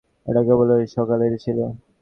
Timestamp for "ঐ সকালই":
0.73-1.37